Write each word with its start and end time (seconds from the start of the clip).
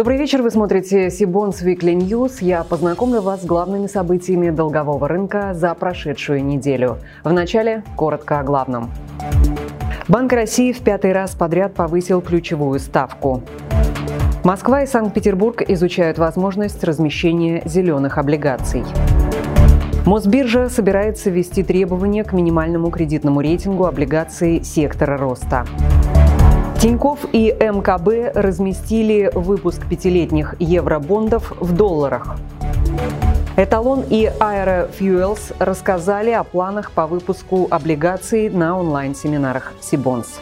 Добрый 0.00 0.16
вечер, 0.16 0.40
вы 0.40 0.50
смотрите 0.50 1.10
Сибонс 1.10 1.60
Weekly 1.60 1.94
News. 1.94 2.38
Я 2.40 2.64
познакомлю 2.64 3.20
вас 3.20 3.42
с 3.42 3.44
главными 3.44 3.86
событиями 3.86 4.48
долгового 4.48 5.06
рынка 5.06 5.52
за 5.52 5.74
прошедшую 5.74 6.42
неделю. 6.42 6.96
Вначале 7.22 7.84
коротко 7.96 8.40
о 8.40 8.42
главном. 8.42 8.90
Банк 10.08 10.32
России 10.32 10.72
в 10.72 10.80
пятый 10.80 11.12
раз 11.12 11.32
подряд 11.32 11.74
повысил 11.74 12.22
ключевую 12.22 12.80
ставку. 12.80 13.42
Москва 14.42 14.84
и 14.84 14.86
Санкт-Петербург 14.86 15.60
изучают 15.68 16.16
возможность 16.16 16.82
размещения 16.82 17.60
зеленых 17.66 18.16
облигаций. 18.16 18.84
Мосбиржа 20.06 20.70
собирается 20.70 21.28
ввести 21.28 21.62
требования 21.62 22.24
к 22.24 22.32
минимальному 22.32 22.90
кредитному 22.90 23.42
рейтингу 23.42 23.84
облигаций 23.84 24.64
сектора 24.64 25.18
роста. 25.18 25.66
Тиньков 26.80 27.26
и 27.34 27.54
МКБ 27.60 28.34
разместили 28.34 29.30
выпуск 29.34 29.86
пятилетних 29.86 30.54
евробондов 30.58 31.52
в 31.60 31.76
долларах. 31.76 32.38
Эталон 33.58 34.02
и 34.08 34.30
Aerofuels 34.40 35.54
рассказали 35.58 36.30
о 36.30 36.42
планах 36.42 36.92
по 36.92 37.06
выпуску 37.06 37.68
облигаций 37.70 38.48
на 38.48 38.78
онлайн-семинарах 38.78 39.74
Сибонс. 39.82 40.40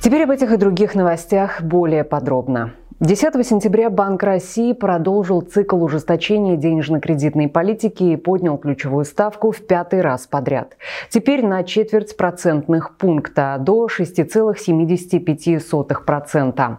Теперь 0.00 0.24
об 0.24 0.32
этих 0.32 0.50
и 0.50 0.56
других 0.56 0.96
новостях 0.96 1.62
более 1.62 2.02
подробно. 2.02 2.72
10 3.00 3.44
сентября 3.44 3.90
Банк 3.90 4.22
России 4.22 4.72
продолжил 4.72 5.40
цикл 5.40 5.82
ужесточения 5.82 6.56
денежно-кредитной 6.56 7.48
политики 7.48 8.04
и 8.04 8.16
поднял 8.16 8.56
ключевую 8.56 9.04
ставку 9.04 9.50
в 9.50 9.66
пятый 9.66 10.00
раз 10.00 10.28
подряд. 10.28 10.76
Теперь 11.10 11.44
на 11.44 11.64
четверть 11.64 12.16
процентных 12.16 12.96
пункта 12.96 13.56
до 13.58 13.88
6,75%. 13.88 16.76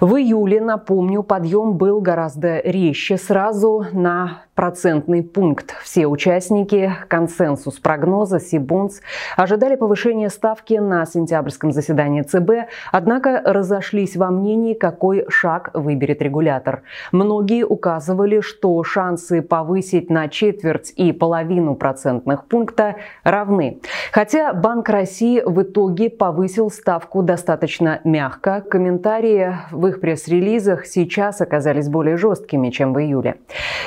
В 0.00 0.16
июле, 0.16 0.60
напомню, 0.60 1.22
подъем 1.22 1.74
был 1.74 2.00
гораздо 2.00 2.58
резче, 2.58 3.16
сразу 3.16 3.86
на 3.92 4.42
процентный 4.54 5.22
пункт. 5.22 5.74
Все 5.82 6.06
участники 6.06 6.92
консенсус 7.08 7.78
прогноза 7.78 8.38
Сибонс 8.38 9.00
ожидали 9.36 9.76
повышения 9.76 10.28
ставки 10.28 10.74
на 10.74 11.06
сентябрьском 11.06 11.72
заседании 11.72 12.20
ЦБ, 12.22 12.68
однако 12.90 13.40
разошлись 13.44 14.16
во 14.16 14.30
мнении, 14.30 14.74
какой 14.74 15.24
шаг 15.28 15.51
выберет 15.74 16.22
регулятор. 16.22 16.82
Многие 17.12 17.64
указывали, 17.64 18.40
что 18.40 18.82
шансы 18.82 19.42
повысить 19.42 20.10
на 20.10 20.28
четверть 20.28 20.92
и 20.96 21.12
половину 21.12 21.74
процентных 21.74 22.46
пункта 22.46 22.96
равны. 23.24 23.80
Хотя 24.12 24.52
Банк 24.52 24.88
России 24.88 25.42
в 25.44 25.62
итоге 25.62 26.10
повысил 26.10 26.70
ставку 26.70 27.22
достаточно 27.22 28.00
мягко, 28.04 28.60
комментарии 28.60 29.56
в 29.70 29.86
их 29.86 30.00
пресс-релизах 30.00 30.86
сейчас 30.86 31.40
оказались 31.40 31.88
более 31.88 32.16
жесткими, 32.16 32.70
чем 32.70 32.94
в 32.94 33.00
июле. 33.00 33.36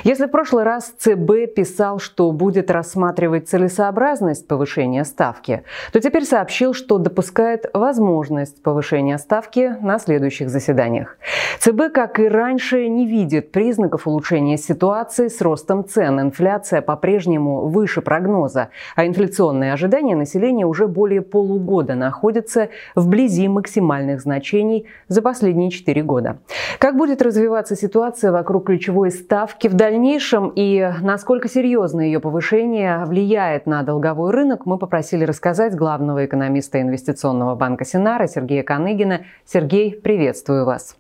Если 0.04 0.26
в 0.26 0.32
прошлый 0.32 0.64
раз 0.64 0.94
ЦБ 0.98 1.54
писал, 1.56 2.00
что 2.00 2.32
будет 2.32 2.70
рассматривать 2.70 3.48
целесообразность 3.50 4.48
повышения 4.48 5.06
ставки, 5.06 5.64
то 5.92 6.00
теперь 6.00 6.26
сообщил, 6.26 6.74
что 6.74 6.98
допускает 6.98 7.66
возможность 7.74 8.62
повышения 8.62 9.18
ставки 9.18 9.76
на 9.82 10.00
следующих 10.00 10.50
заседаниях. 10.50 11.18
ЦБ, 11.60 11.94
как 11.94 12.20
и 12.20 12.28
раньше, 12.28 12.88
не 12.88 13.06
видит 13.08 13.52
признаков 13.52 14.08
улучшения 14.08 14.58
ситуации 14.58 15.28
с 15.28 15.42
ростом 15.42 15.86
цен. 15.86 16.20
Инфляция 16.20 16.82
по-прежнему 16.82 17.68
выше 17.68 18.02
прогноза, 18.02 18.70
а 18.96 19.06
инфляционные 19.06 19.74
ожидания 19.74 20.16
населения 20.16 20.66
уже 20.66 20.88
более 20.88 21.22
полугода 21.22 21.96
находятся 21.96 22.70
вблизи 22.96 23.48
максимальных 23.48 24.22
значений 24.22 24.86
за 25.08 25.22
последние 25.22 25.72
четыре 25.72 26.04
года. 26.04 26.40
Как 26.80 26.98
будет 26.98 27.22
развиваться 27.22 27.76
ситуация 27.76 28.32
вокруг 28.32 28.66
ключевой 28.66 29.12
ставки 29.12 29.68
в 29.68 29.74
дальнейшем, 29.74 30.52
и 30.56 30.92
насколько 31.02 31.48
серьезно 31.48 32.02
ее 32.02 32.20
повышение 32.20 33.06
влияет 33.06 33.66
на 33.66 33.84
долговой 33.84 34.32
рынок, 34.32 34.66
мы 34.66 34.78
попросили 34.78 35.24
рассказать 35.24 35.76
главного 35.76 36.26
экономиста 36.26 36.82
инвестиционного 36.82 37.56
банка 37.56 37.86
Синара 37.86 38.28
Сергея 38.28 38.64
Коныгина. 38.64 39.22
Сергей, 39.46 39.92
приветствую 39.96 40.66
вас. 40.66 40.96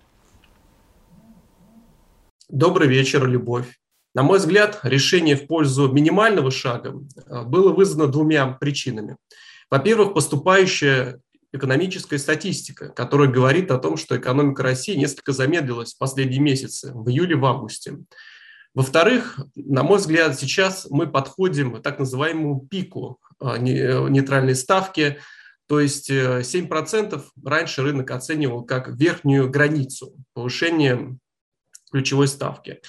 Добрый 2.55 2.88
вечер, 2.88 3.27
Любовь. 3.27 3.67
На 4.13 4.23
мой 4.23 4.39
взгляд, 4.39 4.79
решение 4.83 5.35
в 5.35 5.45
пользу 5.45 5.91
минимального 5.91 6.51
шага 6.51 6.93
э, 7.27 7.43
было 7.43 7.73
вызвано 7.73 8.07
двумя 8.07 8.47
причинами. 8.47 9.17
Во-первых, 9.69 10.13
поступающая 10.13 11.19
экономическая 11.51 12.17
статистика, 12.17 12.94
которая 12.94 13.27
говорит 13.27 13.71
о 13.71 13.77
том, 13.77 13.97
что 13.97 14.15
экономика 14.15 14.63
России 14.63 14.95
несколько 14.95 15.33
замедлилась 15.33 15.95
в 15.95 15.97
последние 15.97 16.39
месяцы, 16.39 16.94
в 16.94 17.09
июле, 17.09 17.35
в 17.35 17.44
августе. 17.44 17.97
Во-вторых, 18.73 19.38
на 19.55 19.83
мой 19.83 19.97
взгляд, 19.97 20.39
сейчас 20.39 20.88
мы 20.89 21.07
подходим 21.07 21.75
к 21.75 21.83
так 21.83 21.99
называемому 21.99 22.65
пику 22.71 23.19
а, 23.38 23.57
нейтральной 23.57 24.55
ставки, 24.55 25.19
то 25.67 25.81
есть 25.81 26.09
7% 26.09 27.15
э, 27.17 27.19
раньше 27.44 27.81
рынок 27.81 28.11
оценивал 28.11 28.63
как 28.63 28.88
верхнюю 28.95 29.49
границу 29.49 30.13
повышения 30.33 31.17
ключевой 31.95 32.28
ставки. 32.28 32.81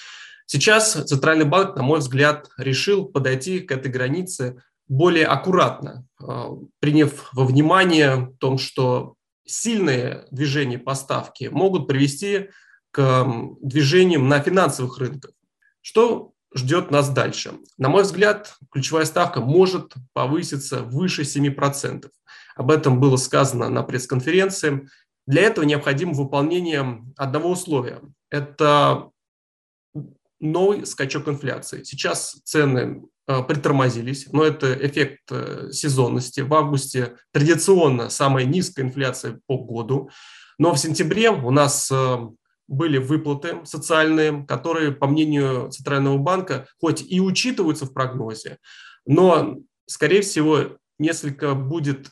Сейчас 0.46 0.94
Центральный 0.94 1.44
банк, 1.44 1.76
на 1.76 1.84
мой 1.84 2.00
взгляд, 2.00 2.48
решил 2.58 3.04
подойти 3.04 3.60
к 3.60 3.70
этой 3.70 3.88
границе 3.88 4.60
более 4.88 5.26
аккуратно, 5.26 6.04
а, 6.20 6.50
приняв 6.80 7.28
во 7.32 7.44
внимание 7.44 8.34
том, 8.40 8.58
что 8.58 9.14
сильные 9.46 10.26
движения 10.32 10.78
по 10.78 10.96
ставке 10.96 11.50
могут 11.50 11.86
привести 11.86 12.50
к 12.90 13.28
движениям 13.62 14.28
на 14.28 14.40
финансовых 14.40 14.98
рынках. 14.98 15.30
Что 15.82 16.32
ждет 16.52 16.90
нас 16.90 17.08
дальше? 17.08 17.52
На 17.78 17.88
мой 17.88 18.02
взгляд, 18.02 18.56
ключевая 18.72 19.04
ставка 19.04 19.40
может 19.40 19.94
повыситься 20.14 20.82
выше 20.82 21.22
7%. 21.22 22.10
Об 22.56 22.72
этом 22.72 22.98
было 22.98 23.16
сказано 23.18 23.68
на 23.68 23.84
пресс-конференции. 23.84 24.88
Для 25.26 25.42
этого 25.42 25.64
необходимо 25.64 26.12
выполнение 26.12 27.04
одного 27.16 27.50
условия. 27.50 28.00
Это 28.30 29.10
новый 30.40 30.86
скачок 30.86 31.28
инфляции. 31.28 31.82
Сейчас 31.82 32.40
цены 32.44 33.02
э, 33.26 33.42
притормозились, 33.42 34.28
но 34.32 34.44
это 34.44 34.72
эффект 34.74 35.20
э, 35.30 35.70
сезонности. 35.72 36.40
В 36.40 36.54
августе 36.54 37.16
традиционно 37.32 38.08
самая 38.10 38.44
низкая 38.44 38.84
инфляция 38.84 39.40
по 39.46 39.58
году, 39.58 40.10
но 40.58 40.74
в 40.74 40.78
сентябре 40.78 41.30
у 41.30 41.50
нас 41.50 41.90
э, 41.90 42.16
были 42.68 42.98
выплаты 42.98 43.64
социальные, 43.64 44.44
которые, 44.46 44.92
по 44.92 45.06
мнению 45.06 45.70
Центрального 45.70 46.18
банка, 46.18 46.66
хоть 46.80 47.02
и 47.02 47.20
учитываются 47.20 47.86
в 47.86 47.92
прогнозе, 47.92 48.58
но, 49.06 49.56
скорее 49.86 50.22
всего, 50.22 50.76
несколько 50.98 51.54
будет 51.54 52.10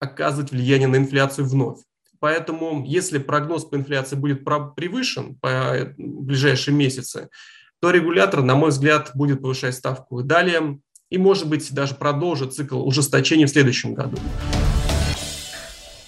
оказывать 0.00 0.52
влияние 0.52 0.88
на 0.88 0.96
инфляцию 0.96 1.46
вновь. 1.46 1.80
Поэтому, 2.20 2.84
если 2.86 3.18
прогноз 3.18 3.64
по 3.64 3.76
инфляции 3.76 4.16
будет 4.16 4.44
превышен 4.44 5.36
по 5.36 5.92
ближайшие 5.96 6.74
месяцы, 6.74 7.28
то 7.80 7.90
регулятор, 7.90 8.42
на 8.42 8.56
мой 8.56 8.70
взгляд, 8.70 9.12
будет 9.14 9.40
повышать 9.40 9.74
ставку 9.74 10.20
и 10.20 10.24
далее, 10.24 10.80
и, 11.10 11.18
может 11.18 11.48
быть, 11.48 11.72
даже 11.72 11.94
продолжит 11.94 12.54
цикл 12.54 12.86
ужесточения 12.86 13.46
в 13.46 13.50
следующем 13.50 13.94
году. 13.94 14.18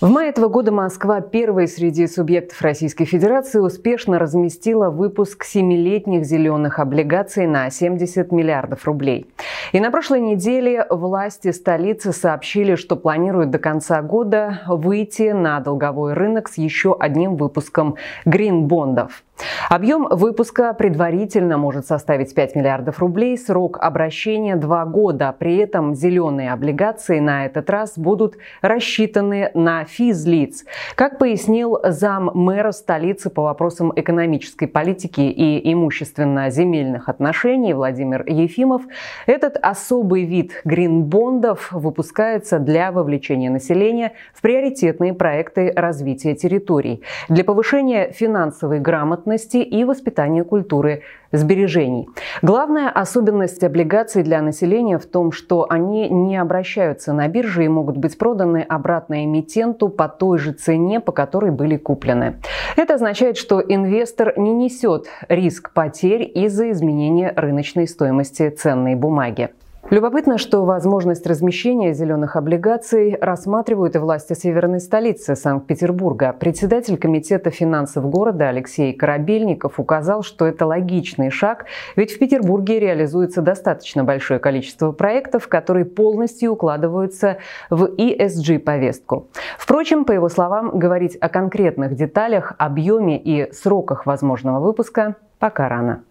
В 0.01 0.09
мае 0.09 0.31
этого 0.31 0.49
года 0.49 0.73
Москва, 0.73 1.21
первой 1.21 1.69
среди 1.69 2.07
субъектов 2.07 2.63
Российской 2.63 3.05
Федерации, 3.05 3.59
успешно 3.59 4.19
разместила 4.19 4.89
выпуск 4.89 5.45
семилетних 5.45 6.25
зеленых 6.25 6.79
облигаций 6.79 7.47
на 7.47 7.69
70 7.69 8.33
миллиардов 8.33 8.87
рублей. 8.87 9.27
И 9.73 9.81
на 9.81 9.91
прошлой 9.91 10.21
неделе 10.21 10.87
власти 10.89 11.53
столицы 11.53 12.15
сообщили, 12.15 12.77
что 12.77 12.97
планируют 12.97 13.51
до 13.51 13.59
конца 13.59 14.01
года 14.01 14.63
выйти 14.69 15.33
на 15.33 15.61
долговой 15.61 16.15
рынок 16.15 16.49
с 16.49 16.57
еще 16.57 16.97
одним 16.99 17.37
выпуском 17.37 17.97
грин-бондов. 18.25 19.23
Объем 19.69 20.07
выпуска 20.11 20.75
предварительно 20.75 21.59
может 21.59 21.87
составить 21.87 22.35
5 22.35 22.57
миллиардов 22.57 22.99
рублей, 22.99 23.39
срок 23.39 23.79
обращения 23.81 24.57
2 24.57 24.85
года. 24.87 25.35
При 25.39 25.57
этом 25.57 25.95
зеленые 25.95 26.53
облигации 26.53 27.19
на 27.21 27.47
этот 27.47 27.71
раз 27.71 27.97
будут 27.97 28.37
рассчитаны 28.63 29.51
на 29.55 29.85
физлиц. 29.85 30.65
Как 30.95 31.19
пояснил 31.19 31.79
зам 31.85 32.31
мэра 32.35 32.73
столицы 32.73 33.31
по 33.31 33.43
вопросам 33.43 33.93
экономической 33.97 34.67
политики 34.67 35.21
и 35.21 35.73
имущественно-земельных 35.73 37.09
отношений 37.09 37.73
Владимир 37.75 38.25
Ефимов, 38.27 38.83
этот 39.27 39.57
особый 39.57 40.25
вид 40.25 40.53
гринбондов 40.65 41.73
выпускается 41.73 42.59
для 42.59 42.93
вовлечения 42.93 43.51
населения 43.51 44.13
в 44.35 44.43
приоритетные 44.43 45.15
проекты 45.15 45.73
развития 45.75 46.35
территорий. 46.35 47.03
Для 47.29 47.45
повышения 47.45 48.11
финансовой 48.13 48.81
грамотности 48.81 49.30
грамотности 49.31 49.59
и 49.59 49.85
воспитания 49.85 50.45
культуры 50.45 51.03
сбережений. 51.33 52.09
Главная 52.43 52.89
особенность 52.89 53.63
облигаций 53.63 54.25
для 54.25 54.43
населения 54.43 54.99
в 54.99 55.07
том, 55.07 55.31
что 55.31 55.67
они 55.71 56.09
не 56.09 56.37
обращаются 56.37 57.13
на 57.13 57.29
бирже 57.29 57.65
и 57.65 57.69
могут 57.69 57.97
быть 57.97 58.19
проданы 58.19 58.67
обратно 58.69 59.25
эмитенту 59.25 59.89
по 59.89 60.09
той 60.09 60.39
же 60.39 60.53
цене, 60.53 61.01
по 61.01 61.13
которой 61.13 61.53
были 61.53 61.77
куплены. 61.77 62.41
Это 62.77 62.95
означает, 62.95 63.37
что 63.37 63.61
инвестор 63.61 64.35
не 64.37 64.53
несет 64.53 65.07
риск 65.29 65.71
потерь 65.73 66.31
из-за 66.35 66.71
изменения 66.73 67.33
рыночной 67.37 67.87
стоимости 67.87 68.51
ценной 68.51 68.97
бумаги. 68.97 69.51
Любопытно, 69.91 70.39
что 70.39 70.65
возможность 70.65 71.27
размещения 71.27 71.93
зеленых 71.95 72.37
облигаций 72.37 73.19
рассматривают 73.21 73.97
и 73.97 73.99
власти 73.99 74.35
северной 74.35 74.79
столицы 74.79 75.35
Санкт-Петербурга. 75.35 76.33
Председатель 76.33 76.97
комитета 76.97 77.51
финансов 77.51 78.09
города 78.09 78.49
Алексей 78.49 78.93
Корабельников 78.93 79.81
указал, 79.81 80.23
что 80.23 80.47
это 80.47 80.65
логичный 80.65 81.31
шаг, 81.31 81.65
ведь 81.97 82.13
в 82.13 82.21
Петербурге 82.21 82.79
реализуется 82.79 83.43
достаточно 83.43 84.05
большое 84.05 84.39
количество 84.39 84.93
проектов, 84.93 85.49
которые 85.49 85.87
полностью 85.87 86.53
укладываются 86.53 87.39
в 87.69 87.87
ESG-повестку. 87.87 89.27
Впрочем, 89.59 90.05
по 90.05 90.13
его 90.13 90.29
словам, 90.29 90.79
говорить 90.79 91.17
о 91.17 91.29
конкретных 91.29 91.97
деталях, 91.97 92.55
объеме 92.59 93.21
и 93.21 93.53
сроках 93.53 94.07
возможного 94.07 94.61
выпуска 94.61 95.17
пока 95.41 95.69
рано. 95.69 96.05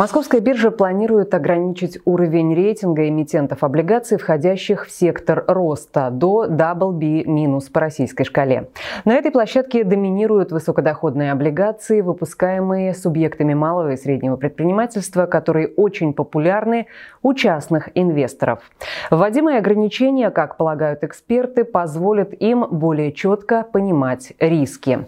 Московская 0.00 0.40
биржа 0.40 0.70
планирует 0.70 1.34
ограничить 1.34 1.98
уровень 2.06 2.54
рейтинга 2.54 3.06
эмитентов 3.06 3.62
облигаций, 3.62 4.16
входящих 4.16 4.86
в 4.86 4.90
сектор 4.90 5.44
роста, 5.46 6.08
до 6.10 6.46
BB- 6.46 7.60
по 7.70 7.80
российской 7.80 8.24
шкале. 8.24 8.70
На 9.04 9.16
этой 9.16 9.30
площадке 9.30 9.84
доминируют 9.84 10.52
высокодоходные 10.52 11.32
облигации, 11.32 12.00
выпускаемые 12.00 12.94
субъектами 12.94 13.52
малого 13.52 13.92
и 13.92 13.96
среднего 13.98 14.36
предпринимательства, 14.36 15.26
которые 15.26 15.68
очень 15.68 16.14
популярны 16.14 16.86
у 17.22 17.34
частных 17.34 17.90
инвесторов. 17.94 18.60
Вводимые 19.10 19.58
ограничения, 19.58 20.30
как 20.30 20.56
полагают 20.56 21.04
эксперты, 21.04 21.64
позволят 21.64 22.32
им 22.40 22.66
более 22.70 23.12
четко 23.12 23.66
понимать 23.70 24.32
риски. 24.38 25.06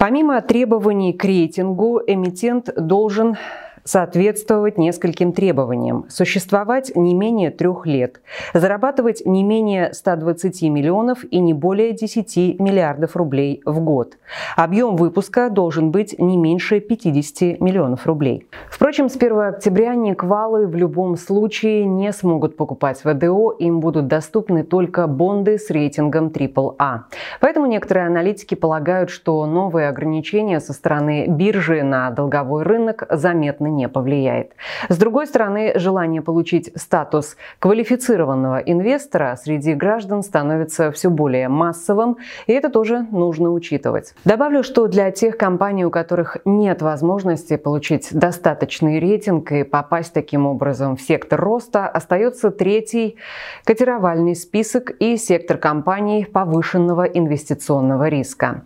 Помимо 0.00 0.42
требований 0.42 1.12
к 1.12 1.24
рейтингу, 1.24 2.00
эмитент 2.04 2.74
должен 2.76 3.36
соответствовать 3.84 4.78
нескольким 4.78 5.32
требованиям. 5.32 6.06
Существовать 6.08 6.92
не 6.96 7.14
менее 7.14 7.50
трех 7.50 7.86
лет. 7.86 8.22
Зарабатывать 8.54 9.22
не 9.26 9.44
менее 9.44 9.92
120 9.92 10.62
миллионов 10.62 11.24
и 11.30 11.38
не 11.38 11.52
более 11.52 11.92
10 11.92 12.58
миллиардов 12.58 13.14
рублей 13.14 13.60
в 13.66 13.80
год. 13.80 14.16
Объем 14.56 14.96
выпуска 14.96 15.50
должен 15.50 15.90
быть 15.90 16.18
не 16.18 16.38
меньше 16.38 16.80
50 16.80 17.60
миллионов 17.60 18.06
рублей. 18.06 18.48
Впрочем, 18.70 19.10
с 19.10 19.16
1 19.16 19.38
октября 19.38 19.94
Никвалы 19.94 20.66
в 20.66 20.74
любом 20.74 21.16
случае 21.16 21.84
не 21.84 22.12
смогут 22.12 22.56
покупать 22.56 23.02
ВДО, 23.04 23.52
им 23.52 23.80
будут 23.80 24.06
доступны 24.06 24.64
только 24.64 25.06
бонды 25.06 25.58
с 25.58 25.68
рейтингом 25.70 26.28
AAA. 26.28 27.00
Поэтому 27.40 27.66
некоторые 27.66 28.06
аналитики 28.06 28.54
полагают, 28.54 29.10
что 29.10 29.44
новые 29.44 29.88
ограничения 29.88 30.60
со 30.60 30.72
стороны 30.72 31.26
биржи 31.28 31.82
на 31.82 32.10
долговой 32.10 32.62
рынок 32.62 33.06
заметно 33.10 33.73
не 33.74 33.88
повлияет. 33.88 34.52
С 34.88 34.96
другой 34.96 35.26
стороны, 35.26 35.72
желание 35.76 36.22
получить 36.22 36.70
статус 36.76 37.36
квалифицированного 37.58 38.58
инвестора 38.58 39.36
среди 39.42 39.74
граждан 39.74 40.22
становится 40.22 40.90
все 40.92 41.10
более 41.10 41.48
массовым, 41.48 42.16
и 42.46 42.52
это 42.52 42.70
тоже 42.70 43.06
нужно 43.10 43.50
учитывать. 43.50 44.14
Добавлю, 44.24 44.62
что 44.62 44.86
для 44.86 45.10
тех 45.10 45.36
компаний, 45.36 45.84
у 45.84 45.90
которых 45.90 46.38
нет 46.44 46.82
возможности 46.82 47.56
получить 47.56 48.08
достаточный 48.12 48.98
рейтинг 48.98 49.52
и 49.52 49.64
попасть 49.64 50.12
таким 50.12 50.46
образом 50.46 50.96
в 50.96 51.00
сектор 51.00 51.40
роста, 51.40 51.86
остается 51.86 52.50
третий 52.50 53.16
котировальный 53.64 54.36
список 54.36 54.90
и 54.90 55.16
сектор 55.16 55.58
компаний 55.58 56.24
повышенного 56.24 57.04
инвестиционного 57.04 58.08
риска. 58.08 58.62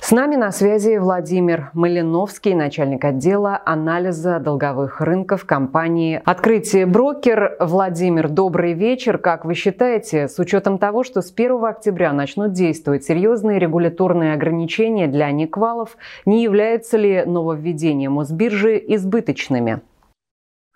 С 0.00 0.10
нами 0.10 0.36
на 0.36 0.52
связи 0.52 0.98
Владимир 0.98 1.70
Малиновский, 1.72 2.54
начальник 2.54 3.04
отдела 3.04 3.60
анализа 3.64 4.38
долговых 4.44 5.00
рынков 5.00 5.44
компании 5.44 6.20
«Открытие 6.24 6.86
брокер». 6.86 7.56
Владимир, 7.58 8.28
добрый 8.28 8.74
вечер. 8.74 9.18
Как 9.18 9.44
вы 9.44 9.54
считаете, 9.54 10.28
с 10.28 10.38
учетом 10.38 10.78
того, 10.78 11.02
что 11.02 11.22
с 11.22 11.32
1 11.32 11.64
октября 11.64 12.12
начнут 12.12 12.52
действовать 12.52 13.04
серьезные 13.04 13.58
регуляторные 13.58 14.34
ограничения 14.34 15.08
для 15.08 15.30
никвалов, 15.32 15.96
не 16.26 16.42
является 16.44 16.96
ли 16.96 17.24
нововведение 17.24 18.10
Мосбиржи 18.10 18.80
избыточными? 18.86 19.80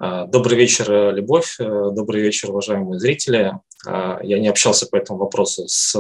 А, 0.01 0.27
добрый 0.27 0.57
вечер, 0.57 1.13
Любовь. 1.15 1.57
Э, 1.61 1.91
добрый 1.93 2.23
вечер, 2.23 2.51
уважаемые 2.51 2.99
зрители. 2.99 3.53
А, 3.87 4.19
я 4.23 4.39
не 4.39 4.49
общался 4.49 4.87
по 4.87 4.97
этому 4.97 5.19
вопросу 5.19 5.69
с 5.69 5.95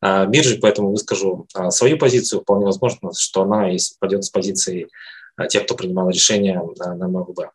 а, 0.00 0.26
биржей, 0.26 0.58
поэтому 0.58 0.90
выскажу 0.90 1.46
свою 1.70 1.98
позицию. 1.98 2.40
Вполне 2.40 2.66
возможно, 2.66 3.10
что 3.16 3.42
она 3.42 3.72
и 3.72 3.78
совпадет 3.78 4.24
с 4.24 4.30
позицией 4.30 4.88
тех, 5.48 5.64
кто 5.64 5.74
принимал 5.74 6.08
решения 6.08 6.62
на 6.78 7.06
МВБ. 7.06 7.50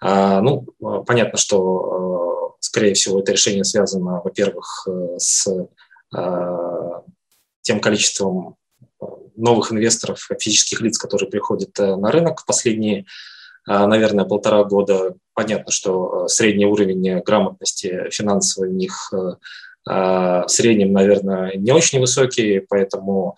А, 0.00 0.40
ну, 0.40 0.66
понятно, 1.06 1.38
что, 1.38 2.56
скорее 2.60 2.94
всего, 2.94 3.20
это 3.20 3.32
решение 3.32 3.64
связано, 3.64 4.20
во-первых, 4.22 4.86
э, 4.88 5.16
с 5.18 5.48
а, 6.14 7.02
тем 7.62 7.80
количеством 7.80 8.56
новых 9.36 9.72
инвесторов, 9.72 10.28
физических 10.38 10.80
лиц, 10.80 10.98
которые 10.98 11.30
приходят 11.30 11.78
э, 11.78 11.96
на 11.96 12.10
рынок 12.10 12.40
в 12.40 12.46
последние, 12.46 13.06
наверное, 13.66 14.24
полтора 14.24 14.62
года. 14.64 15.14
Понятно, 15.34 15.72
что 15.72 16.24
э, 16.24 16.28
средний 16.28 16.66
уровень 16.66 17.20
грамотности 17.20 18.08
финансовой 18.10 18.68
у 18.68 18.72
них 18.72 19.12
в 19.88 20.44
среднем, 20.48 20.92
наверное, 20.92 21.54
не 21.54 21.70
очень 21.70 22.00
высокий, 22.00 22.58
поэтому 22.58 23.36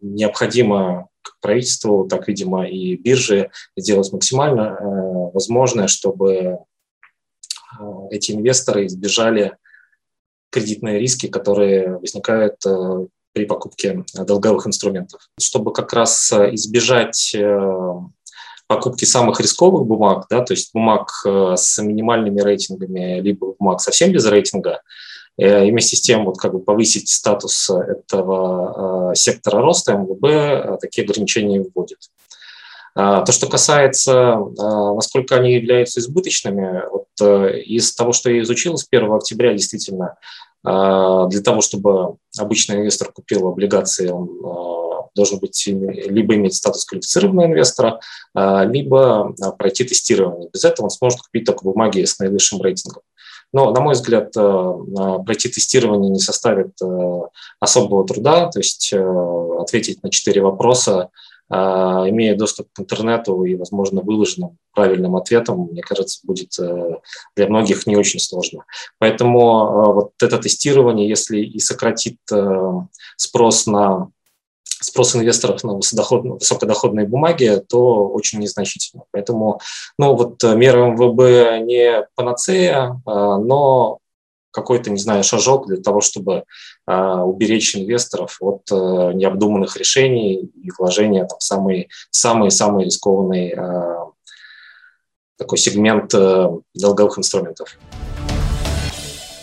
необходимо 0.00 1.08
правительству, 1.40 2.06
так, 2.08 2.28
видимо, 2.28 2.66
и 2.66 2.96
бирже 2.96 3.50
сделать 3.76 4.12
максимально 4.12 4.76
э, 4.78 5.30
возможное, 5.32 5.86
чтобы 5.86 6.32
э, 6.34 6.58
эти 8.10 8.32
инвесторы 8.32 8.86
избежали 8.86 9.56
кредитные 10.50 10.98
риски, 10.98 11.26
которые 11.28 11.98
возникают 11.98 12.56
э, 12.66 13.06
при 13.32 13.46
покупке 13.46 14.04
долговых 14.14 14.66
инструментов. 14.66 15.28
Чтобы 15.40 15.72
как 15.72 15.92
раз 15.92 16.32
избежать 16.32 17.36
покупки 18.68 19.04
самых 19.04 19.40
рисковых 19.40 19.86
бумаг, 19.86 20.26
да, 20.30 20.44
то 20.44 20.52
есть 20.52 20.72
бумаг 20.72 21.10
с 21.24 21.82
минимальными 21.82 22.40
рейтингами, 22.40 23.20
либо 23.20 23.54
бумаг 23.58 23.80
совсем 23.80 24.12
без 24.12 24.24
рейтинга, 24.24 24.82
и 25.36 25.70
вместе 25.70 25.96
с 25.96 26.00
тем 26.00 26.24
вот 26.24 26.38
как 26.38 26.52
бы 26.52 26.60
повысить 26.60 27.08
статус 27.08 27.68
этого 27.68 29.10
э, 29.10 29.14
сектора 29.16 29.60
роста 29.60 29.94
МВБ 29.94 30.24
э, 30.24 30.78
такие 30.80 31.04
ограничения 31.04 31.64
вводит. 31.74 31.98
То, 32.96 33.26
что 33.32 33.48
касается, 33.48 34.36
насколько 34.56 35.34
они 35.34 35.54
являются 35.54 35.98
избыточными, 35.98 36.84
вот 36.92 37.08
из 37.66 37.92
того, 37.92 38.12
что 38.12 38.30
я 38.30 38.40
изучил 38.42 38.76
с 38.76 38.86
1 38.88 39.12
октября, 39.12 39.52
действительно, 39.52 40.16
для 40.62 41.42
того, 41.44 41.60
чтобы 41.60 42.18
обычный 42.38 42.76
инвестор 42.76 43.10
купил 43.10 43.48
облигации, 43.48 44.10
он 44.10 44.28
должен 45.16 45.40
быть 45.40 45.66
либо 45.66 46.36
иметь 46.36 46.54
статус 46.54 46.84
квалифицированного 46.84 47.46
инвестора, 47.46 47.98
либо 48.32 49.34
пройти 49.58 49.82
тестирование. 49.82 50.48
Без 50.52 50.64
этого 50.64 50.84
он 50.84 50.90
сможет 50.90 51.20
купить 51.20 51.46
только 51.46 51.64
бумаги 51.64 52.04
с 52.04 52.20
наивысшим 52.20 52.62
рейтингом. 52.62 53.02
Но, 53.54 53.70
на 53.70 53.80
мой 53.80 53.94
взгляд, 53.94 54.36
э, 54.36 54.72
пройти 55.24 55.48
тестирование 55.48 56.10
не 56.10 56.18
составит 56.18 56.72
э, 56.82 57.20
особого 57.60 58.04
труда, 58.04 58.50
то 58.50 58.58
есть 58.58 58.92
э, 58.92 59.00
ответить 59.60 60.02
на 60.02 60.10
четыре 60.10 60.42
вопроса, 60.42 61.10
имея 61.50 62.34
доступ 62.36 62.68
к 62.72 62.80
интернету 62.80 63.44
и, 63.44 63.54
возможно, 63.54 64.00
выложенным 64.00 64.56
правильным 64.74 65.14
ответом, 65.14 65.68
мне 65.70 65.82
кажется, 65.82 66.20
будет 66.24 66.56
для 67.36 67.46
многих 67.46 67.86
не 67.86 67.96
очень 67.96 68.18
сложно. 68.18 68.64
Поэтому 68.98 69.92
вот 69.92 70.12
это 70.22 70.38
тестирование, 70.38 71.06
если 71.06 71.40
и 71.40 71.58
сократит 71.58 72.16
спрос 73.18 73.66
на 73.66 74.08
спрос 74.84 75.16
инвесторов 75.16 75.62
на 75.64 75.74
высокодоходные 75.74 77.06
бумаги, 77.06 77.62
то 77.68 78.08
очень 78.08 78.40
незначительно. 78.40 79.04
Поэтому 79.10 79.60
ну, 79.98 80.14
вот 80.14 80.42
э, 80.44 80.54
мера 80.54 80.86
МВБ 80.86 81.64
не 81.64 82.06
панацея, 82.14 83.00
а, 83.06 83.38
но 83.38 83.98
какой-то, 84.54 84.90
не 84.90 84.98
знаю, 84.98 85.24
шажок 85.24 85.66
для 85.66 85.78
того, 85.78 86.00
чтобы 86.00 86.44
а, 86.86 87.24
уберечь 87.24 87.76
инвесторов 87.76 88.36
от 88.40 88.62
а, 88.70 89.12
необдуманных 89.12 89.76
решений 89.76 90.50
и 90.62 90.70
вложения 90.78 91.26
там, 91.26 91.38
в 91.38 91.42
самый, 91.42 91.88
самый-самый 92.10 92.84
рискованный 92.84 93.50
а, 93.50 94.06
такой 95.36 95.58
сегмент 95.58 96.14
а, 96.14 96.52
долговых 96.72 97.18
инструментов. 97.18 97.76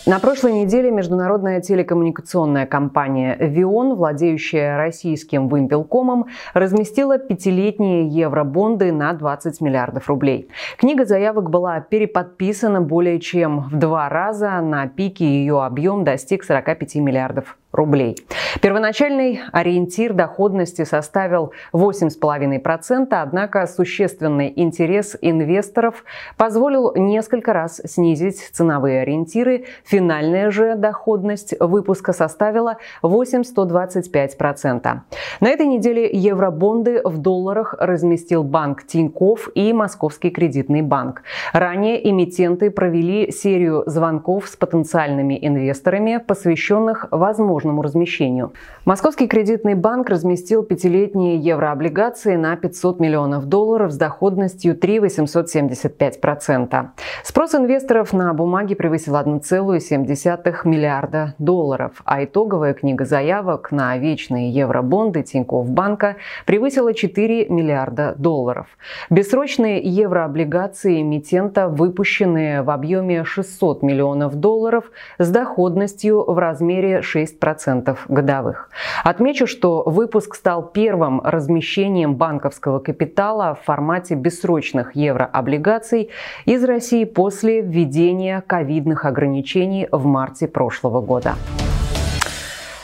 На 0.04 0.18
прошлой 0.18 0.52
неделе 0.52 0.90
международная 0.90 1.60
телекоммуникационная 1.60 2.66
компания 2.66 3.36
«Вион», 3.38 3.94
владеющая 3.94 4.76
российским 4.76 5.46
«Вымпелкомом», 5.46 6.26
разместила 6.54 7.18
пятилетние 7.18 8.08
евробонды 8.08 8.90
на 8.90 9.12
20 9.12 9.60
миллиардов 9.60 10.08
рублей. 10.08 10.48
Книга 10.76 11.04
заявок 11.04 11.50
была 11.50 11.78
переподписана 11.78 12.80
более 12.80 13.20
чем 13.20 13.60
в 13.60 13.78
два 13.78 14.08
раза. 14.08 14.60
На 14.60 14.88
пике 14.88 15.24
ее 15.24 15.62
объем 15.62 16.02
достиг 16.02 16.42
45 16.42 16.96
миллиардов 16.96 17.56
рублей. 17.72 18.16
Первоначальный 18.60 19.40
ориентир 19.52 20.12
доходности 20.12 20.84
составил 20.84 21.52
8,5%, 21.72 23.08
однако 23.10 23.66
существенный 23.66 24.52
интерес 24.54 25.16
инвесторов 25.20 26.04
позволил 26.36 26.92
несколько 26.94 27.54
раз 27.54 27.80
снизить 27.84 28.38
ценовые 28.52 29.00
ориентиры. 29.02 29.64
Финальная 29.84 30.50
же 30.50 30.76
доходность 30.76 31.54
выпуска 31.58 32.12
составила 32.12 32.76
8,125%. 33.02 35.00
На 35.40 35.48
этой 35.48 35.66
неделе 35.66 36.10
евробонды 36.12 37.00
в 37.02 37.18
долларах 37.18 37.74
разместил 37.78 38.44
банк 38.44 38.86
Тиньков 38.86 39.48
и 39.54 39.72
Московский 39.72 40.30
кредитный 40.30 40.82
банк. 40.82 41.22
Ранее 41.54 42.06
эмитенты 42.10 42.70
провели 42.70 43.32
серию 43.32 43.84
звонков 43.86 44.48
с 44.48 44.56
потенциальными 44.56 45.38
инвесторами, 45.40 46.18
посвященных 46.18 47.06
возможностям 47.10 47.61
возможному 47.62 47.82
размещению. 47.82 48.52
Московский 48.84 49.28
кредитный 49.28 49.74
банк 49.74 50.10
разместил 50.10 50.64
пятилетние 50.64 51.36
еврооблигации 51.36 52.36
на 52.36 52.56
500 52.56 53.00
миллионов 53.00 53.46
долларов 53.46 53.92
с 53.92 53.96
доходностью 53.96 54.76
3,875%. 54.76 56.86
Спрос 57.22 57.54
инвесторов 57.54 58.12
на 58.12 58.34
бумаги 58.34 58.74
превысил 58.74 59.14
1,7 59.14 60.64
миллиарда 60.64 61.36
долларов, 61.38 62.02
а 62.04 62.24
итоговая 62.24 62.74
книга 62.74 63.04
заявок 63.04 63.70
на 63.70 63.96
вечные 63.96 64.50
евробонды 64.50 65.22
Тинькофф 65.22 65.70
банка 65.70 66.16
превысила 66.46 66.94
4 66.94 67.48
миллиарда 67.48 68.16
долларов. 68.18 68.66
Бессрочные 69.10 69.80
еврооблигации 69.80 71.02
эмитента, 71.02 71.68
выпущенные 71.68 72.62
в 72.62 72.70
объеме 72.70 73.22
600 73.24 73.82
миллионов 73.82 74.34
долларов 74.34 74.90
с 75.18 75.30
доходностью 75.30 76.24
в 76.26 76.38
размере 76.38 77.00
6% 77.00 77.51
2% 77.52 77.98
годовых. 78.08 78.68
Отмечу, 79.04 79.46
что 79.46 79.82
выпуск 79.84 80.34
стал 80.34 80.62
первым 80.62 81.20
размещением 81.22 82.14
банковского 82.14 82.78
капитала 82.78 83.58
в 83.60 83.64
формате 83.64 84.14
бессрочных 84.14 84.94
еврооблигаций 84.96 86.10
из 86.44 86.64
России 86.64 87.04
после 87.04 87.60
введения 87.62 88.42
ковидных 88.46 89.04
ограничений 89.04 89.88
в 89.90 90.04
марте 90.06 90.48
прошлого 90.48 91.00
года. 91.00 91.34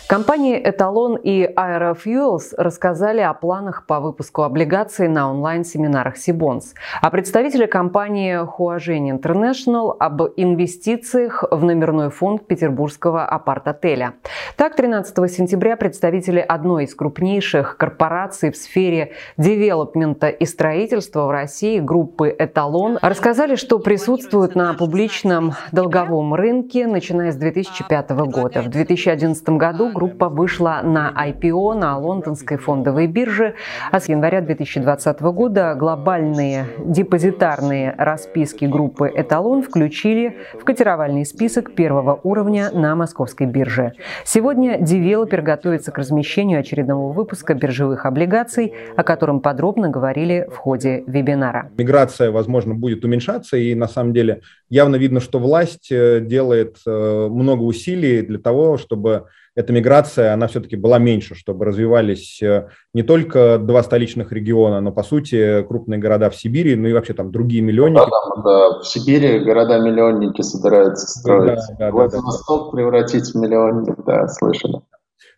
Компании 0.08 0.58
«Эталон» 0.58 1.16
и 1.16 1.42
«Аэрофьюэлс» 1.44 2.54
рассказали 2.56 3.20
о 3.20 3.34
планах 3.34 3.84
по 3.84 4.00
выпуску 4.00 4.40
облигаций 4.40 5.06
на 5.06 5.30
онлайн-семинарах 5.30 6.16
«Cbonds», 6.16 6.72
а 7.02 7.10
представители 7.10 7.66
компании 7.66 8.42
«Хуажень 8.42 9.10
Интернешнл» 9.10 9.94
об 10.00 10.22
инвестициях 10.38 11.44
в 11.50 11.62
номерной 11.62 12.08
фонд 12.08 12.46
петербургского 12.46 13.26
апарт-отеля. 13.26 14.14
Так, 14.56 14.76
13 14.76 15.30
сентября 15.30 15.76
представители 15.76 16.40
одной 16.40 16.84
из 16.84 16.94
крупнейших 16.94 17.76
корпораций 17.76 18.50
в 18.50 18.56
сфере 18.56 19.12
девелопмента 19.36 20.30
и 20.30 20.46
строительства 20.46 21.26
в 21.26 21.30
России 21.30 21.80
группы 21.80 22.34
«Эталон» 22.38 22.98
рассказали, 23.02 23.56
что 23.56 23.78
присутствуют 23.78 24.54
на 24.54 24.72
публичном 24.72 25.52
долговом 25.70 26.32
рынке, 26.32 26.86
начиная 26.86 27.30
с 27.30 27.36
2005 27.36 28.10
года. 28.12 28.62
В 28.62 28.68
2011 28.68 29.46
году 29.50 29.97
группа 29.98 30.28
вышла 30.28 30.80
на 30.84 31.12
IPO 31.12 31.74
на 31.74 31.98
лондонской 31.98 32.56
фондовой 32.56 33.08
бирже, 33.08 33.54
а 33.90 33.98
с 33.98 34.08
января 34.08 34.40
2020 34.40 35.20
года 35.22 35.74
глобальные 35.74 36.66
депозитарные 36.84 37.96
расписки 37.98 38.64
группы 38.66 39.10
«Эталон» 39.12 39.60
включили 39.60 40.36
в 40.54 40.62
котировальный 40.62 41.26
список 41.26 41.74
первого 41.74 42.20
уровня 42.22 42.70
на 42.72 42.94
московской 42.94 43.48
бирже. 43.48 43.94
Сегодня 44.24 44.78
девелопер 44.80 45.42
готовится 45.42 45.90
к 45.90 45.98
размещению 45.98 46.60
очередного 46.60 47.12
выпуска 47.12 47.54
биржевых 47.54 48.06
облигаций, 48.06 48.74
о 48.96 49.02
котором 49.02 49.40
подробно 49.40 49.88
говорили 49.88 50.48
в 50.48 50.58
ходе 50.58 51.02
вебинара. 51.08 51.72
Миграция, 51.76 52.30
возможно, 52.30 52.72
будет 52.72 53.04
уменьшаться, 53.04 53.56
и 53.56 53.74
на 53.74 53.88
самом 53.88 54.12
деле 54.12 54.42
явно 54.70 54.94
видно, 54.94 55.18
что 55.18 55.40
власть 55.40 55.90
э, 55.90 56.20
делает 56.20 56.76
э, 56.86 57.28
много 57.28 57.62
усилий 57.62 58.22
для 58.22 58.38
того, 58.38 58.78
чтобы 58.78 59.24
эта 59.58 59.72
миграция, 59.72 60.34
она 60.34 60.46
все-таки 60.46 60.76
была 60.76 61.00
меньше, 61.00 61.34
чтобы 61.34 61.64
развивались 61.64 62.40
э, 62.40 62.68
не 62.94 63.02
только 63.02 63.58
два 63.58 63.82
столичных 63.82 64.30
региона, 64.30 64.80
но, 64.80 64.92
по 64.92 65.02
сути, 65.02 65.64
крупные 65.64 65.98
города 65.98 66.30
в 66.30 66.36
Сибири, 66.36 66.76
ну 66.76 66.86
и 66.86 66.92
вообще 66.92 67.12
там 67.12 67.32
другие 67.32 67.60
миллионники. 67.60 68.08
Да, 68.08 68.42
да, 68.42 68.78
в 68.78 68.84
Сибири 68.84 69.40
города-миллионники 69.40 70.42
собираются 70.42 71.08
строить. 71.08 71.58
Да, 71.70 71.76
да, 71.76 71.90
Владивосток 71.90 72.58
да, 72.60 72.64
да. 72.66 72.76
превратить 72.76 73.24
в 73.24 73.34
миллионник, 73.34 73.96
да, 74.06 74.28
слышали. 74.28 74.74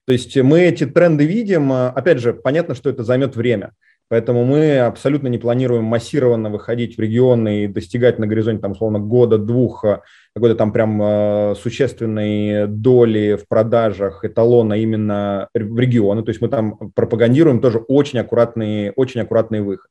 То 0.07 0.13
есть 0.13 0.37
мы 0.37 0.61
эти 0.65 0.85
тренды 0.85 1.25
видим. 1.25 1.73
Опять 1.73 2.19
же, 2.19 2.35
понятно, 2.35 2.75
что 2.75 2.91
это 2.91 3.05
займет 3.05 3.37
время. 3.37 3.73
Поэтому 4.11 4.45
мы 4.45 4.81
абсолютно 4.81 5.29
не 5.29 5.39
планируем 5.39 5.85
массированно 5.85 6.51
выходить 6.51 6.97
в 6.97 7.01
регионы 7.01 7.65
и 7.65 7.69
достигать 7.69 8.19
на 8.19 8.27
горизонте, 8.27 8.61
там, 8.61 8.73
условно, 8.73 8.99
года-двух 8.99 9.85
э, 9.85 10.01
какой-то 10.35 10.57
там 10.57 10.73
прям 10.73 11.01
э, 11.01 11.55
существенной 11.55 12.67
доли 12.67 13.39
в 13.41 13.47
продажах 13.47 14.25
эталона 14.25 14.75
именно 14.75 15.49
в 15.55 15.79
регионы. 15.79 16.25
То 16.25 16.31
есть 16.31 16.41
мы 16.41 16.49
там 16.49 16.91
пропагандируем 16.97 17.61
тоже 17.61 17.79
очень 17.79 18.19
аккуратный, 18.19 18.91
очень 18.97 19.21
аккуратный 19.21 19.61
выход. 19.61 19.89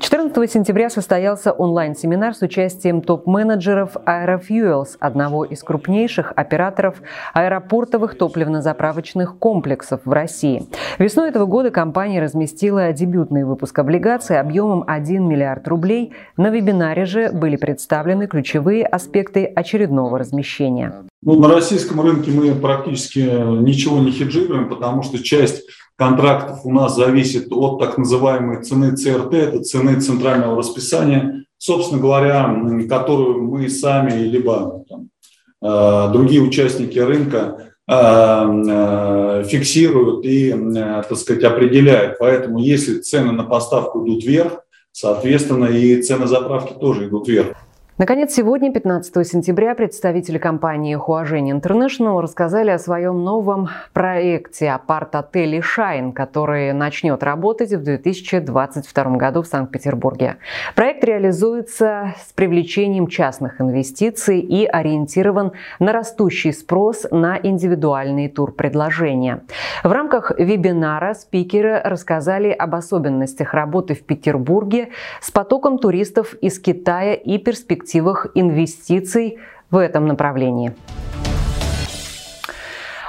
14 0.00 0.50
сентября 0.50 0.90
состоялся 0.90 1.52
онлайн-семинар 1.52 2.34
с 2.34 2.42
участием 2.42 3.00
топ-менеджеров 3.00 3.96
Aerofuels, 4.06 4.96
одного 4.98 5.44
из 5.44 5.62
крупнейших 5.62 6.32
операторов 6.34 6.96
аэропортовых 7.32 8.18
топливно-заправочных 8.18 9.38
комплексов 9.38 10.00
в 10.04 10.10
России. 10.10 10.66
Весной 10.98 11.28
этого 11.28 11.46
года 11.46 11.70
компания 11.70 12.20
разместила 12.20 12.92
дебютный 12.92 13.44
выпуск 13.44 13.78
облигаций 13.78 14.40
объемом 14.40 14.82
1 14.84 15.28
миллиард 15.28 15.68
рублей. 15.68 16.12
На 16.36 16.50
вебинаре 16.50 17.04
же 17.04 17.30
были 17.30 17.54
представлены 17.54 18.26
ключевые 18.26 18.84
аспекты 18.84 19.44
очередного 19.44 20.18
размещения. 20.18 20.92
Ну, 21.22 21.38
на 21.38 21.46
российском 21.46 22.00
рынке 22.00 22.32
мы 22.32 22.52
практически 22.52 23.20
ничего 23.20 24.00
не 24.00 24.10
хеджируем, 24.10 24.68
потому 24.68 25.04
что 25.04 25.22
часть 25.22 25.62
контрактов 26.02 26.60
у 26.64 26.72
нас 26.72 26.96
зависит 26.96 27.46
от 27.52 27.78
так 27.78 27.96
называемой 27.96 28.62
цены 28.64 28.96
ЦРТ, 28.96 29.34
это 29.34 29.62
цены 29.62 30.00
центрального 30.00 30.56
расписания, 30.56 31.44
собственно 31.58 32.00
говоря, 32.00 32.52
которую 32.88 33.44
мы 33.44 33.68
сами, 33.68 34.18
либо 34.24 34.84
там, 34.88 35.08
э, 35.62 36.12
другие 36.12 36.42
участники 36.42 36.98
рынка 36.98 37.72
э, 37.88 37.94
э, 37.94 39.44
фиксируют 39.46 40.26
и, 40.26 40.52
так 41.08 41.16
сказать, 41.16 41.44
определяют. 41.44 42.18
Поэтому 42.18 42.58
если 42.58 42.98
цены 42.98 43.30
на 43.30 43.44
поставку 43.44 44.04
идут 44.04 44.24
вверх, 44.24 44.64
соответственно, 44.90 45.66
и 45.66 46.02
цены 46.02 46.26
заправки 46.26 46.72
тоже 46.72 47.06
идут 47.06 47.28
вверх. 47.28 47.56
Наконец, 47.98 48.32
сегодня, 48.32 48.72
15 48.72 49.26
сентября, 49.26 49.74
представители 49.74 50.38
компании 50.38 50.96
Huajin 50.96 51.60
International 51.60 52.22
рассказали 52.22 52.70
о 52.70 52.78
своем 52.78 53.22
новом 53.22 53.68
проекте 53.92 54.70
апарт-отеле 54.70 55.60
«Шайн», 55.60 56.12
который 56.12 56.72
начнет 56.72 57.22
работать 57.22 57.70
в 57.74 57.82
2022 57.84 59.04
году 59.16 59.42
в 59.42 59.46
Санкт-Петербурге. 59.46 60.38
Проект 60.74 61.04
реализуется 61.04 62.14
с 62.18 62.32
привлечением 62.32 63.08
частных 63.08 63.60
инвестиций 63.60 64.40
и 64.40 64.64
ориентирован 64.64 65.52
на 65.78 65.92
растущий 65.92 66.54
спрос 66.54 67.06
на 67.10 67.38
индивидуальные 67.42 68.30
турпредложения. 68.30 69.42
В 69.84 69.92
рамках 69.92 70.32
вебинара 70.38 71.12
спикеры 71.12 71.78
рассказали 71.84 72.52
об 72.52 72.74
особенностях 72.74 73.52
работы 73.52 73.94
в 73.94 74.02
Петербурге 74.02 74.88
с 75.20 75.30
потоком 75.30 75.76
туристов 75.76 76.32
из 76.40 76.58
Китая 76.58 77.12
и 77.12 77.36
перспективах 77.36 77.81
инвестиций 78.34 79.38
в 79.70 79.76
этом 79.76 80.06
направлении. 80.06 80.72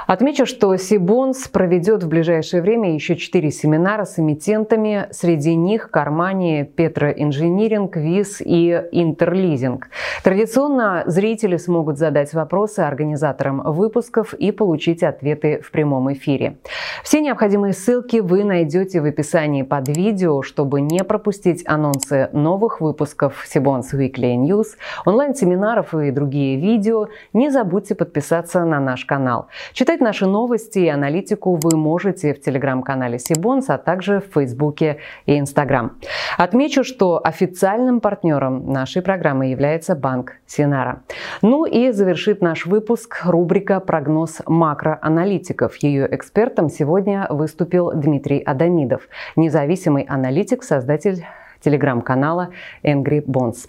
Отмечу, 0.06 0.44
что 0.44 0.76
Сибонс 0.76 1.48
проведет 1.48 2.02
в 2.02 2.08
ближайшее 2.08 2.60
время 2.60 2.92
еще 2.94 3.16
четыре 3.16 3.50
семинара 3.50 4.04
с 4.04 4.18
эмитентами. 4.18 5.08
Среди 5.12 5.54
них 5.54 5.90
Кармани, 5.90 6.64
Петроинжиниринг, 6.64 7.96
ВИЗ 7.96 8.42
и 8.44 8.82
Интерлизинг. 8.92 9.88
Традиционно 10.22 11.04
зрители 11.06 11.56
смогут 11.56 11.96
задать 11.96 12.34
вопросы 12.34 12.80
организаторам 12.80 13.62
выпусков 13.62 14.34
и 14.34 14.52
получить 14.52 15.02
ответы 15.02 15.60
в 15.62 15.70
прямом 15.70 16.12
эфире. 16.12 16.58
Все 17.02 17.20
необходимые 17.20 17.72
ссылки 17.72 18.18
вы 18.18 18.44
найдете 18.44 19.00
в 19.00 19.06
описании 19.06 19.62
под 19.62 19.88
видео, 19.88 20.42
чтобы 20.42 20.82
не 20.82 21.02
пропустить 21.02 21.66
анонсы 21.66 22.28
новых 22.32 22.82
выпусков 22.82 23.44
Сибонс 23.48 23.94
Weekly 23.94 24.36
News, 24.36 24.66
онлайн-семинаров 25.06 25.94
и 25.94 26.10
другие 26.10 26.60
видео. 26.60 27.08
Не 27.32 27.50
забудьте 27.50 27.94
подписаться 27.94 28.64
на 28.64 28.80
наш 28.80 29.06
канал. 29.06 29.46
Читайте 29.72 29.93
Читать 29.94 30.06
наши 30.06 30.26
новости 30.26 30.80
и 30.80 30.88
аналитику 30.88 31.56
вы 31.62 31.76
можете 31.76 32.34
в 32.34 32.40
телеграм-канале 32.40 33.20
Сибонс, 33.20 33.70
а 33.70 33.78
также 33.78 34.18
в 34.18 34.34
Фейсбуке 34.34 34.98
и 35.24 35.38
Инстаграм. 35.38 35.96
Отмечу, 36.36 36.82
что 36.82 37.20
официальным 37.22 38.00
партнером 38.00 38.72
нашей 38.72 39.02
программы 39.02 39.46
является 39.46 39.94
банк 39.94 40.32
Синара. 40.46 41.02
Ну 41.42 41.64
и 41.64 41.92
завершит 41.92 42.42
наш 42.42 42.66
выпуск 42.66 43.20
рубрика 43.24 43.78
«Прогноз 43.78 44.40
макроаналитиков». 44.48 45.76
Ее 45.76 46.08
экспертом 46.12 46.70
сегодня 46.70 47.28
выступил 47.30 47.92
Дмитрий 47.92 48.40
Адамидов, 48.40 49.02
независимый 49.36 50.02
аналитик, 50.02 50.64
создатель 50.64 51.24
телеграм-канала 51.60 52.48
Angry 52.82 53.24
Bonds. 53.24 53.68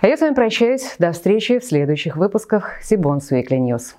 А 0.00 0.08
я 0.08 0.16
с 0.16 0.20
вами 0.20 0.34
прощаюсь. 0.34 0.96
До 0.98 1.12
встречи 1.12 1.60
в 1.60 1.64
следующих 1.64 2.16
выпусках 2.16 2.82
Сибонс 2.82 3.30
Weekly 3.30 3.60
News. 3.60 3.94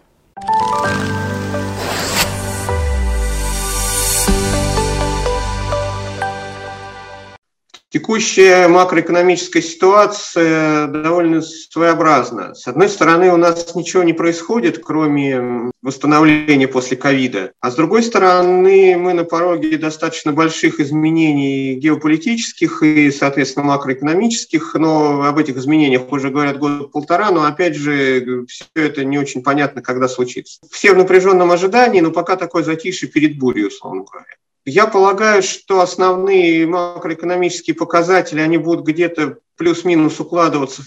Текущая 7.92 8.70
макроэкономическая 8.70 9.62
ситуация 9.62 10.88
довольно 10.88 11.42
своеобразна. 11.42 12.56
С 12.56 12.66
одной 12.66 12.88
стороны, 12.88 13.34
у 13.34 13.36
нас 13.36 13.76
ничего 13.76 14.04
не 14.04 14.14
происходит, 14.14 14.82
кроме 14.82 15.72
восстановления 15.82 16.70
после 16.70 16.96
ковида. 16.96 17.52
А 17.60 17.70
с 17.70 17.76
другой 17.76 18.04
стороны, 18.04 18.96
мы 18.96 19.12
на 19.12 19.26
пороге 19.26 19.78
достаточно 19.78 20.32
больших 20.32 20.80
изменений 20.80 21.76
геополитических 21.76 22.82
и, 22.82 23.12
соответственно, 23.12 23.66
макроэкономических. 23.66 24.74
Но 24.76 25.24
об 25.24 25.38
этих 25.38 25.58
изменениях 25.58 26.10
уже 26.14 26.30
говорят 26.30 26.60
год 26.60 26.94
полтора, 26.94 27.30
но, 27.32 27.44
опять 27.44 27.76
же, 27.76 28.46
все 28.48 28.66
это 28.74 29.04
не 29.04 29.20
очень 29.20 29.44
понятно, 29.44 29.82
когда 29.82 30.08
случится. 30.08 30.62
Все 30.72 30.94
в 30.94 30.98
напряженном 30.98 31.52
ожидании, 31.52 32.00
но 32.00 32.12
пока 32.12 32.38
такой 32.38 32.64
затишье 32.64 33.10
перед 33.10 33.38
бурей, 33.38 33.68
условно 33.68 34.06
говоря. 34.10 34.36
Я 34.66 34.86
полагаю, 34.86 35.42
что 35.42 35.82
основные 35.82 36.68
макроэкономические 36.68 37.76
показатели, 37.76 38.42
они 38.42 38.58
будут 38.58 38.86
где-то 38.86 39.38
плюс-минус 39.58 40.20
укладываться 40.20 40.84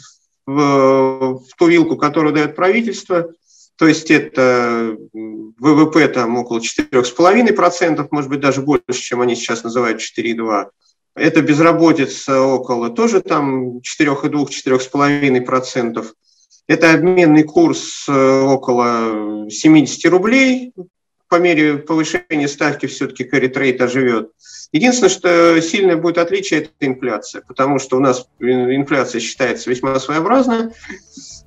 в, 0.46 1.38
в 1.38 1.48
ту 1.56 1.66
вилку, 1.66 1.96
которую 1.96 2.34
дает 2.34 2.54
правительство. 2.54 3.32
То 3.76 3.88
есть 3.88 4.12
это 4.12 4.96
ВВП 5.12 6.06
там 6.08 6.36
около 6.36 6.60
4,5%, 6.60 8.06
может 8.12 8.30
быть, 8.30 8.38
даже 8.40 8.62
больше, 8.62 8.84
чем 8.92 9.20
они 9.20 9.34
сейчас 9.34 9.64
называют 9.64 10.00
4,2%. 10.00 10.68
Это 11.16 11.42
безработица 11.42 12.42
около 12.42 12.90
тоже 12.90 13.20
там 13.20 13.78
4,2-4,5%. 13.78 16.06
Это 16.66 16.92
обменный 16.92 17.44
курс 17.44 18.06
э, 18.08 18.40
около 18.40 19.48
70 19.50 20.10
рублей 20.10 20.72
по 21.34 21.40
мере 21.40 21.78
повышения 21.78 22.46
ставки 22.46 22.86
все-таки 22.86 23.24
carry 23.24 23.76
оживет. 23.78 24.30
Единственное, 24.70 25.10
что 25.10 25.60
сильное 25.60 25.96
будет 25.96 26.18
отличие, 26.18 26.60
это 26.60 26.70
инфляция, 26.78 27.42
потому 27.42 27.80
что 27.80 27.96
у 27.96 28.00
нас 28.00 28.28
инфляция 28.38 29.20
считается 29.20 29.68
весьма 29.68 29.98
своеобразной, 29.98 30.68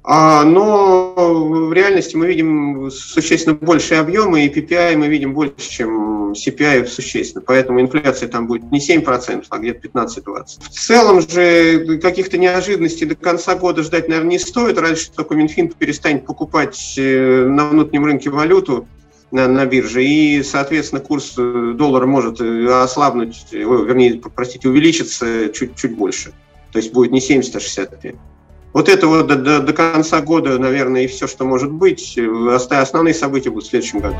а, 0.03 0.43
но 0.43 1.13
в 1.15 1.71
реальности 1.71 2.17
мы 2.17 2.27
видим 2.27 2.91
существенно 2.91 3.55
большие 3.55 4.01
объемы, 4.01 4.45
и 4.45 4.53
PPI 4.53 4.97
мы 4.97 5.07
видим 5.07 5.33
больше, 5.33 5.69
чем 5.69 6.33
CPI 6.33 6.85
существенно. 6.87 7.45
Поэтому 7.47 7.79
инфляция 7.79 8.27
там 8.27 8.47
будет 8.47 8.69
не 8.69 8.79
7%, 8.79 9.45
а 9.49 9.57
где-то 9.57 9.87
15-20%. 9.87 10.45
В 10.63 10.69
целом 10.69 11.21
же 11.21 11.97
каких-то 11.99 12.37
неожиданностей 12.37 13.07
до 13.07 13.15
конца 13.15 13.55
года 13.55 13.83
ждать, 13.83 14.09
наверное, 14.09 14.31
не 14.31 14.39
стоит, 14.39 14.77
разве 14.77 14.97
что 14.97 15.15
только 15.15 15.35
Минфин 15.35 15.69
перестанет 15.69 16.25
покупать 16.25 16.95
э, 16.97 17.45
на 17.45 17.69
внутреннем 17.69 18.03
рынке 18.03 18.29
валюту, 18.29 18.85
на, 19.31 19.47
на 19.47 19.65
бирже, 19.65 20.03
и, 20.03 20.43
соответственно, 20.43 21.01
курс 21.01 21.35
э, 21.37 21.73
доллара 21.75 22.05
может 22.05 22.39
э, 22.39 22.81
ослабнуть, 22.81 23.47
э, 23.51 23.57
вернее, 23.57 24.21
простите, 24.35 24.69
увеличиться 24.69 25.49
чуть-чуть 25.49 25.95
больше. 25.95 26.33
То 26.71 26.79
есть 26.79 26.93
будет 26.93 27.11
не 27.11 27.21
70, 27.21 27.55
а 27.55 27.59
65. 27.59 28.15
Вот 28.73 28.89
это 28.89 29.07
вот 29.07 29.27
до, 29.27 29.35
до, 29.35 29.59
до 29.59 29.73
конца 29.73 30.21
года, 30.21 30.57
наверное, 30.57 31.03
и 31.03 31.07
все, 31.07 31.27
что 31.27 31.45
может 31.45 31.71
быть. 31.71 32.17
Основные 32.17 33.13
события 33.13 33.49
будут 33.49 33.65
в 33.65 33.69
следующем 33.69 33.99
году. 33.99 34.17